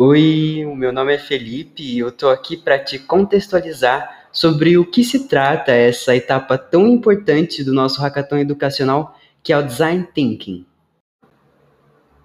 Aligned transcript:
Oi, 0.00 0.64
o 0.64 0.76
meu 0.76 0.92
nome 0.92 1.12
é 1.12 1.18
Felipe 1.18 1.82
e 1.82 1.98
eu 1.98 2.12
tô 2.12 2.28
aqui 2.28 2.56
para 2.56 2.78
te 2.78 3.00
contextualizar 3.00 4.28
sobre 4.30 4.78
o 4.78 4.88
que 4.88 5.02
se 5.02 5.26
trata 5.26 5.72
essa 5.72 6.14
etapa 6.14 6.56
tão 6.56 6.86
importante 6.86 7.64
do 7.64 7.74
nosso 7.74 8.00
hackathon 8.00 8.38
educacional, 8.38 9.16
que 9.42 9.52
é 9.52 9.58
o 9.58 9.62
design 9.62 10.06
thinking. 10.14 10.64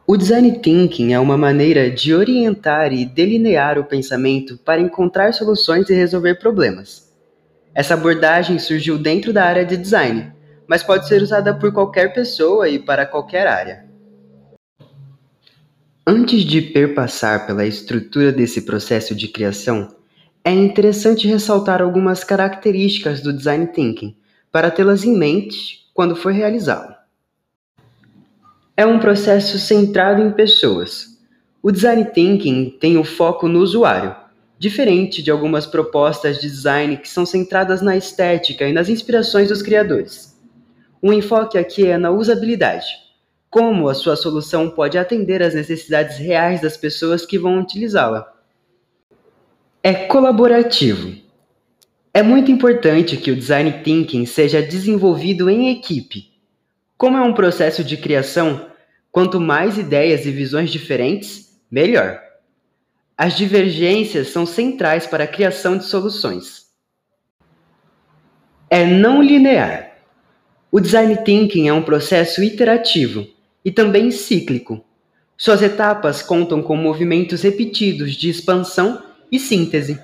O 0.06 0.16
design 0.16 0.60
thinking 0.60 1.14
é 1.14 1.20
uma 1.20 1.36
maneira 1.36 1.90
de 1.90 2.14
orientar 2.14 2.94
e 2.94 3.06
delinear 3.06 3.80
o 3.80 3.86
pensamento 3.86 4.56
para 4.60 4.80
encontrar 4.80 5.34
soluções 5.34 5.90
e 5.90 5.96
resolver 5.96 6.36
problemas. 6.36 7.12
Essa 7.74 7.96
abordagem 7.96 8.60
surgiu 8.60 9.00
dentro 9.00 9.34
da 9.34 9.46
área 9.46 9.66
de 9.66 9.78
design, 9.78 10.32
mas 10.68 10.84
pode 10.84 11.08
ser 11.08 11.24
usada 11.24 11.56
por 11.56 11.74
qualquer 11.74 12.14
pessoa 12.14 12.70
e 12.70 12.78
para 12.78 13.04
qualquer 13.04 13.48
área. 13.48 13.93
Antes 16.06 16.44
de 16.44 16.62
perpassar 16.62 17.48
pela 17.48 17.66
estrutura 17.66 18.30
desse 18.30 18.64
processo 18.64 19.16
de 19.16 19.30
criação, 19.30 19.96
é 20.44 20.52
interessante 20.52 21.30
ressaltar 21.30 21.82
algumas 21.82 22.26
características 22.26 23.22
do 23.22 23.32
design 23.32 23.68
thinking 23.68 24.14
para 24.52 24.70
tê-las 24.70 25.06
em 25.06 25.18
mente 25.18 25.90
quando 25.94 26.14
for 26.14 26.34
realizá-lo. 26.34 26.94
É 28.76 28.86
um 28.86 29.00
processo 29.00 29.58
centrado 29.58 30.22
em 30.22 30.30
pessoas. 30.34 31.18
O 31.62 31.72
design 31.72 32.04
thinking 32.04 32.78
tem 32.82 32.98
o 32.98 33.06
foco 33.06 33.48
no 33.48 33.60
usuário, 33.60 34.14
diferente 34.60 35.24
de 35.24 35.32
algumas 35.32 35.66
propostas 35.66 36.42
de 36.42 36.50
design 36.50 36.98
que 36.98 37.08
são 37.08 37.26
centradas 37.26 37.82
na 37.82 37.96
estética 37.96 38.68
e 38.68 38.74
nas 38.74 38.90
inspirações 38.90 39.48
dos 39.48 39.62
criadores. 39.62 40.38
O 41.02 41.14
enfoque 41.14 41.58
aqui 41.58 41.88
é 41.88 41.98
na 41.98 42.12
usabilidade 42.12 43.04
como 43.54 43.88
a 43.88 43.94
sua 43.94 44.16
solução 44.16 44.68
pode 44.68 44.98
atender 44.98 45.44
às 45.44 45.54
necessidades 45.54 46.18
reais 46.18 46.60
das 46.60 46.76
pessoas 46.76 47.24
que 47.24 47.38
vão 47.38 47.60
utilizá-la. 47.60 48.34
É 49.84 49.94
colaborativo. 49.94 51.16
É 52.12 52.24
muito 52.24 52.52
importante 52.52 53.16
que 53.16 53.30
o 53.30 53.36
design 53.36 53.72
thinking 53.84 54.26
seja 54.26 54.60
desenvolvido 54.60 55.52
em 55.52 55.70
equipe. 55.70 56.32
Como 56.98 57.16
é 57.16 57.22
um 57.22 57.32
processo 57.32 57.84
de 57.84 57.96
criação, 57.96 58.72
quanto 59.12 59.40
mais 59.40 59.78
ideias 59.78 60.26
e 60.26 60.32
visões 60.32 60.72
diferentes, 60.72 61.62
melhor. 61.70 62.20
As 63.16 63.38
divergências 63.38 64.30
são 64.30 64.48
centrais 64.48 65.06
para 65.06 65.26
a 65.26 65.28
criação 65.28 65.78
de 65.78 65.86
soluções. 65.86 66.72
É 68.68 68.84
não 68.84 69.22
linear. 69.22 69.92
O 70.72 70.80
design 70.80 71.16
thinking 71.18 71.68
é 71.68 71.74
um 71.74 71.84
processo 71.84 72.42
iterativo 72.42 73.32
e 73.64 73.72
também 73.72 74.12
cíclico. 74.12 74.84
Suas 75.38 75.62
etapas 75.62 76.22
contam 76.22 76.62
com 76.62 76.76
movimentos 76.76 77.42
repetidos 77.42 78.14
de 78.14 78.30
expansão 78.30 79.04
e 79.32 79.40
síntese, 79.40 80.00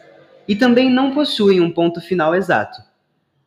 e 0.48 0.56
também 0.56 0.90
não 0.90 1.14
possuem 1.14 1.62
um 1.62 1.72
ponto 1.72 2.02
final 2.02 2.34
exato. 2.34 2.82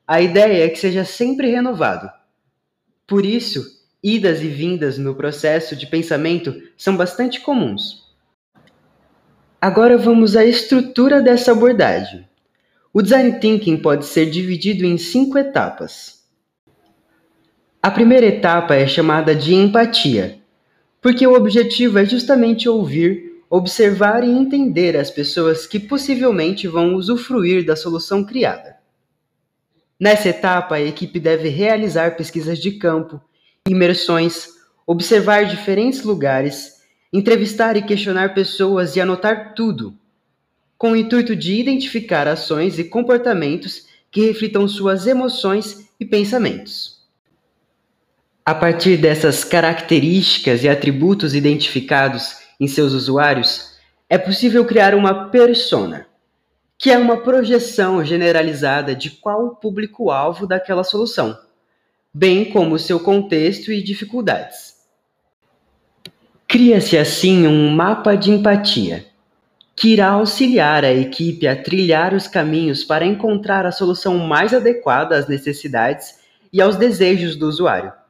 A 0.06 0.20
ideia 0.20 0.64
é 0.64 0.68
que 0.68 0.78
seja 0.78 1.04
sempre 1.04 1.50
renovado. 1.50 2.10
Por 3.06 3.26
isso, 3.26 3.64
idas 4.02 4.40
e 4.42 4.48
vindas 4.48 4.98
no 4.98 5.14
processo 5.14 5.74
de 5.76 5.86
pensamento 5.86 6.54
são 6.76 6.96
bastante 6.96 7.40
comuns. 7.40 8.02
Agora 9.60 9.96
vamos 9.96 10.36
à 10.36 10.44
estrutura 10.44 11.20
dessa 11.20 11.52
abordagem. 11.52 12.28
O 12.92 13.00
design 13.00 13.38
thinking 13.38 13.78
pode 13.78 14.04
ser 14.04 14.30
dividido 14.30 14.84
em 14.84 14.98
cinco 14.98 15.38
etapas. 15.38 16.21
A 17.84 17.90
primeira 17.90 18.26
etapa 18.26 18.76
é 18.76 18.86
chamada 18.86 19.34
de 19.34 19.52
empatia, 19.56 20.38
porque 21.00 21.26
o 21.26 21.34
objetivo 21.34 21.98
é 21.98 22.04
justamente 22.04 22.68
ouvir, 22.68 23.42
observar 23.50 24.22
e 24.22 24.30
entender 24.30 24.96
as 24.96 25.10
pessoas 25.10 25.66
que 25.66 25.80
possivelmente 25.80 26.68
vão 26.68 26.94
usufruir 26.94 27.66
da 27.66 27.74
solução 27.74 28.22
criada. 28.22 28.76
Nessa 29.98 30.28
etapa, 30.28 30.76
a 30.76 30.80
equipe 30.80 31.18
deve 31.18 31.48
realizar 31.48 32.16
pesquisas 32.16 32.60
de 32.60 32.70
campo, 32.70 33.20
imersões, 33.68 34.46
observar 34.86 35.46
diferentes 35.46 36.04
lugares, 36.04 36.74
entrevistar 37.12 37.76
e 37.76 37.82
questionar 37.82 38.32
pessoas 38.32 38.94
e 38.94 39.00
anotar 39.00 39.54
tudo, 39.56 39.92
com 40.78 40.92
o 40.92 40.96
intuito 40.96 41.34
de 41.34 41.58
identificar 41.58 42.28
ações 42.28 42.78
e 42.78 42.84
comportamentos 42.84 43.88
que 44.08 44.24
reflitam 44.24 44.68
suas 44.68 45.08
emoções 45.08 45.88
e 45.98 46.04
pensamentos. 46.04 46.91
A 48.44 48.56
partir 48.56 48.96
dessas 48.96 49.44
características 49.44 50.64
e 50.64 50.68
atributos 50.68 51.32
identificados 51.32 52.38
em 52.58 52.66
seus 52.66 52.92
usuários, 52.92 53.76
é 54.10 54.18
possível 54.18 54.64
criar 54.64 54.96
uma 54.96 55.28
persona, 55.28 56.08
que 56.76 56.90
é 56.90 56.98
uma 56.98 57.18
projeção 57.18 58.04
generalizada 58.04 58.96
de 58.96 59.10
qual 59.10 59.46
o 59.46 59.54
público-alvo 59.54 60.44
daquela 60.44 60.82
solução, 60.82 61.38
bem 62.12 62.46
como 62.46 62.80
seu 62.80 62.98
contexto 62.98 63.70
e 63.70 63.80
dificuldades. 63.80 64.74
Cria-se 66.48 66.98
assim 66.98 67.46
um 67.46 67.70
mapa 67.70 68.16
de 68.16 68.32
empatia, 68.32 69.06
que 69.76 69.92
irá 69.92 70.08
auxiliar 70.08 70.84
a 70.84 70.92
equipe 70.92 71.46
a 71.46 71.54
trilhar 71.54 72.12
os 72.12 72.26
caminhos 72.26 72.82
para 72.82 73.06
encontrar 73.06 73.64
a 73.64 73.72
solução 73.72 74.18
mais 74.18 74.52
adequada 74.52 75.16
às 75.16 75.28
necessidades 75.28 76.18
e 76.52 76.60
aos 76.60 76.74
desejos 76.74 77.36
do 77.36 77.46
usuário 77.46 78.01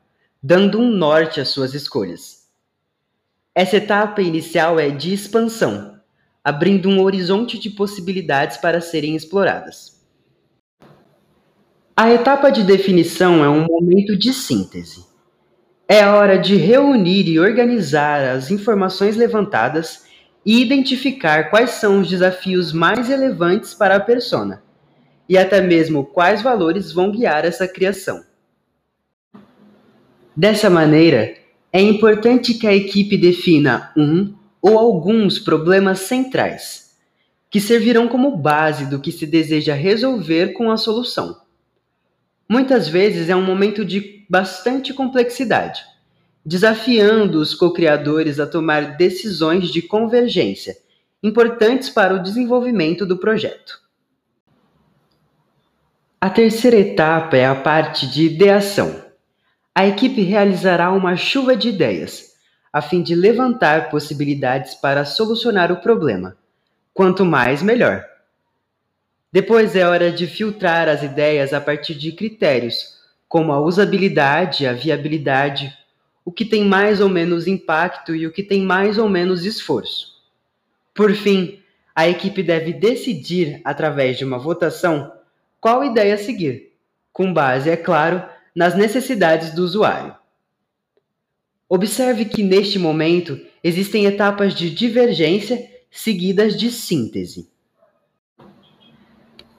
dando 0.43 0.81
um 0.81 0.91
norte 0.91 1.41
às 1.41 1.51
suas 1.51 1.73
escolhas. 1.73 2.49
Essa 3.55 3.77
etapa 3.77 4.21
inicial 4.21 4.81
é 4.81 4.91
de 4.91 5.13
expansão, 5.13 6.01
abrindo 6.43 6.89
um 6.89 7.01
horizonte 7.01 7.59
de 7.59 7.71
possibilidades 7.71 8.57
para 8.57 8.81
serem 8.81 9.15
exploradas. 9.15 10.03
A 11.97 12.11
etapa 12.11 12.51
de 12.51 12.65
definição 12.65 13.45
é 13.45 13.49
um 13.49 13.67
momento 13.67 14.19
de 14.19 14.33
síntese. 14.33 15.05
É 15.87 16.03
a 16.03 16.17
hora 16.17 16.39
de 16.39 16.57
reunir 16.57 17.29
e 17.29 17.39
organizar 17.39 18.25
as 18.25 18.51
informações 18.51 19.15
levantadas 19.15 20.07
e 20.45 20.61
identificar 20.61 21.51
quais 21.51 21.73
são 21.73 22.01
os 22.01 22.09
desafios 22.09 22.73
mais 22.73 23.07
relevantes 23.07 23.75
para 23.75 23.95
a 23.97 24.01
persona, 24.01 24.61
e 25.29 25.39
até 25.39 25.61
mesmo 25.61 26.05
quais 26.05 26.43
valores 26.43 26.91
vão 26.91 27.13
guiar 27.13 27.45
essa 27.45 27.69
criação. 27.69 28.25
Dessa 30.34 30.70
maneira, 30.70 31.34
é 31.70 31.81
importante 31.81 32.54
que 32.54 32.66
a 32.66 32.75
equipe 32.75 33.19
defina 33.19 33.93
um 33.94 34.32
ou 34.62 34.78
alguns 34.78 35.38
problemas 35.38 36.00
centrais, 36.00 36.97
que 37.50 37.60
servirão 37.60 38.09
como 38.09 38.34
base 38.34 38.87
do 38.87 38.98
que 38.98 39.12
se 39.12 39.26
deseja 39.26 39.75
resolver 39.75 40.54
com 40.54 40.70
a 40.70 40.78
solução. 40.78 41.37
Muitas 42.48 42.88
vezes 42.88 43.28
é 43.28 43.37
um 43.37 43.44
momento 43.44 43.84
de 43.84 44.25
bastante 44.28 44.94
complexidade, 44.94 45.82
desafiando 46.44 47.38
os 47.38 47.54
co-criadores 47.54 48.41
a 48.41 48.47
tomar 48.47 48.97
decisões 48.97 49.69
de 49.69 49.82
convergência 49.82 50.76
importantes 51.22 51.91
para 51.91 52.14
o 52.14 52.22
desenvolvimento 52.22 53.04
do 53.04 53.19
projeto. 53.19 53.81
A 56.19 56.31
terceira 56.31 56.78
etapa 56.78 57.37
é 57.37 57.44
a 57.44 57.54
parte 57.54 58.06
de 58.06 58.25
ideação 58.25 59.02
a 59.75 59.87
equipe 59.87 60.21
realizará 60.22 60.93
uma 60.93 61.16
chuva 61.16 61.56
de 61.56 61.71
ideias, 61.71 62.34
a 62.72 62.83
fim 62.83 63.03
de 63.03 63.15
levantar 63.15 63.91
possibilidades 63.91 64.75
para 64.75 65.05
solucionar 65.05 65.72
o 65.72 65.81
problema. 65.81 66.37
Quanto 66.93 67.25
mais, 67.25 67.62
melhor. 67.62 68.05
Depois 69.32 69.75
é 69.75 69.87
hora 69.87 70.12
de 70.12 70.27
filtrar 70.27 70.88
as 70.88 71.03
ideias 71.03 71.55
a 71.55 71.61
partir 71.61 71.94
de 71.94 72.12
critérios, 72.12 72.99
como 73.27 73.50
a 73.50 73.61
usabilidade, 73.61 74.66
a 74.66 74.75
viabilidade, 74.75 75.75
o 76.22 76.31
que 76.31 76.44
tem 76.44 76.65
mais 76.65 77.00
ou 77.00 77.09
menos 77.09 77.47
impacto 77.47 78.15
e 78.15 78.27
o 78.27 78.32
que 78.32 78.43
tem 78.43 78.62
mais 78.62 78.99
ou 78.99 79.09
menos 79.09 79.47
esforço. 79.47 80.12
Por 80.94 81.14
fim, 81.14 81.61
a 81.94 82.06
equipe 82.06 82.43
deve 82.43 82.75
decidir, 82.75 83.62
através 83.64 84.19
de 84.19 84.25
uma 84.25 84.38
votação, 84.38 85.12
qual 85.58 85.82
ideia 85.82 86.19
seguir, 86.19 86.73
com 87.11 87.32
base, 87.32 87.70
é 87.70 87.76
claro, 87.76 88.23
nas 88.54 88.75
necessidades 88.75 89.54
do 89.54 89.62
usuário. 89.62 90.14
Observe 91.69 92.26
que 92.26 92.43
neste 92.43 92.78
momento 92.78 93.40
existem 93.64 94.04
etapas 94.04 94.54
de 94.54 94.69
divergência 94.69 95.70
seguidas 95.90 96.56
de 96.58 96.70
síntese. 96.70 97.50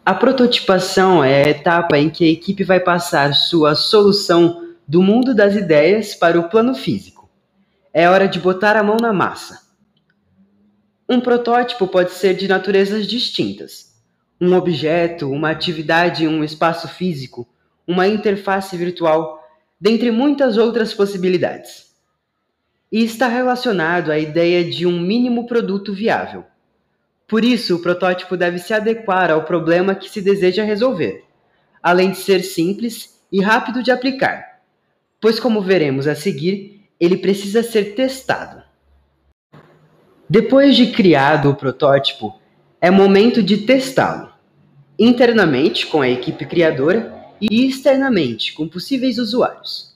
A 0.06 0.14
prototipação 0.14 1.24
é 1.24 1.44
a 1.44 1.50
etapa 1.50 1.98
em 1.98 2.10
que 2.10 2.26
a 2.26 2.30
equipe 2.30 2.64
vai 2.64 2.80
passar 2.80 3.34
sua 3.34 3.74
solução 3.74 4.76
do 4.88 5.02
mundo 5.02 5.34
das 5.34 5.56
ideias 5.56 6.14
para 6.14 6.40
o 6.40 6.50
plano 6.50 6.76
físico. 6.76 7.30
É 7.94 8.10
hora 8.10 8.28
de 8.28 8.40
botar 8.40 8.76
a 8.76 8.84
mão 8.84 8.98
na 8.98 9.14
massa. 9.14 9.62
Um 11.08 11.22
protótipo 11.22 11.88
pode 11.88 12.12
ser 12.12 12.36
de 12.36 12.48
naturezas 12.48 13.08
distintas. 13.08 13.94
Um 14.42 14.54
objeto, 14.56 15.30
uma 15.30 15.52
atividade 15.52 16.28
um 16.28 16.44
espaço 16.44 16.88
físico, 16.88 17.48
uma 17.88 18.08
interface 18.08 18.76
virtual, 18.78 19.44
dentre 19.80 20.12
muitas 20.12 20.58
outras 20.58 20.94
possibilidades. 20.94 21.94
e 22.94 23.04
está 23.04 23.28
relacionado 23.28 24.12
à 24.12 24.20
ideia 24.20 24.64
de 24.64 24.86
um 24.86 25.00
mínimo 25.00 25.48
produto 25.48 25.92
viável. 25.92 26.46
Por 27.28 27.44
isso, 27.44 27.76
o 27.76 27.82
protótipo 27.82 28.38
deve 28.38 28.60
se 28.60 28.72
adequar 28.72 29.32
ao 29.32 29.46
problema 29.46 29.96
que 29.96 30.08
se 30.08 30.22
deseja 30.22 30.64
resolver, 30.64 31.24
além 31.82 32.12
de 32.12 32.18
ser 32.18 32.44
simples 32.44 33.20
e 33.32 33.42
rápido 33.42 33.82
de 33.82 33.90
aplicar, 33.90 34.62
pois, 35.20 35.40
como 35.40 35.60
veremos 35.60 36.08
a 36.08 36.14
seguir, 36.14 36.88
ele 37.00 37.18
precisa 37.18 37.64
ser 37.64 37.96
testado. 37.96 38.62
Depois 40.30 40.76
de 40.76 40.92
criado 40.92 41.50
o 41.50 41.56
protótipo, 41.56 42.40
é 42.80 42.92
momento 42.92 43.42
de 43.42 43.58
testá-lo, 43.58 44.32
internamente 45.00 45.88
com 45.88 46.00
a 46.00 46.10
equipe 46.10 46.46
criadora 46.46 47.23
e 47.52 47.68
externamente 47.68 48.54
com 48.54 48.68
possíveis 48.68 49.18
usuários. 49.18 49.94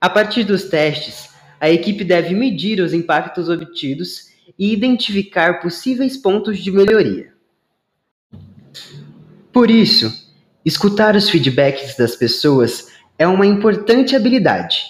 A 0.00 0.08
partir 0.08 0.44
dos 0.44 0.64
testes, 0.64 1.30
a 1.60 1.70
equipe 1.70 2.04
deve 2.04 2.34
medir 2.34 2.80
os 2.80 2.92
impactos 2.92 3.48
obtidos 3.48 4.32
e 4.58 4.72
identificar 4.72 5.60
possíveis 5.60 6.16
pontos 6.16 6.58
de 6.58 6.70
melhoria. 6.70 7.32
Por 9.52 9.70
isso, 9.70 10.12
escutar 10.64 11.14
os 11.14 11.28
feedbacks 11.28 11.96
das 11.96 12.16
pessoas 12.16 12.92
é 13.18 13.26
uma 13.26 13.46
importante 13.46 14.16
habilidade, 14.16 14.84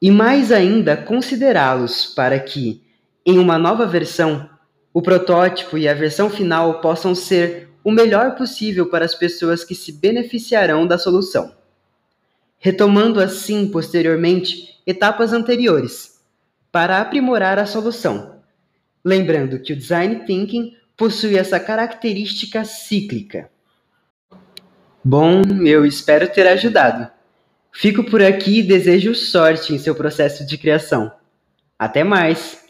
e 0.00 0.10
mais 0.10 0.52
ainda 0.52 0.96
considerá-los 0.96 2.06
para 2.06 2.38
que, 2.38 2.82
em 3.26 3.38
uma 3.38 3.58
nova 3.58 3.86
versão, 3.86 4.48
o 4.92 5.02
protótipo 5.02 5.76
e 5.76 5.88
a 5.88 5.94
versão 5.94 6.30
final 6.30 6.80
possam 6.80 7.14
ser 7.14 7.67
o 7.88 7.92
melhor 7.92 8.34
possível 8.34 8.90
para 8.90 9.04
as 9.04 9.14
pessoas 9.14 9.64
que 9.64 9.74
se 9.74 9.92
beneficiarão 9.92 10.86
da 10.86 10.98
solução. 10.98 11.54
Retomando 12.58 13.20
assim 13.20 13.68
posteriormente 13.68 14.80
etapas 14.86 15.32
anteriores, 15.32 16.20
para 16.70 17.00
aprimorar 17.00 17.58
a 17.58 17.66
solução 17.66 18.38
Lembrando 19.04 19.60
que 19.60 19.72
o 19.72 19.76
design 19.76 20.26
thinking 20.26 20.76
possui 20.94 21.38
essa 21.38 21.58
característica 21.58 22.64
cíclica. 22.64 23.50
Bom, 25.02 25.42
eu 25.64 25.86
espero 25.86 26.28
ter 26.28 26.46
ajudado. 26.46 27.10
Fico 27.72 28.04
por 28.04 28.20
aqui 28.20 28.58
e 28.58 28.62
desejo 28.62 29.14
sorte 29.14 29.72
em 29.72 29.78
seu 29.78 29.94
processo 29.94 30.44
de 30.44 30.58
criação. 30.58 31.10
Até 31.78 32.02
mais! 32.02 32.67